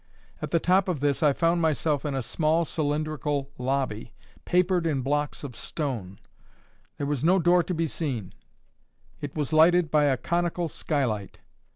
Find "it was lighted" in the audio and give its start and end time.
9.19-9.91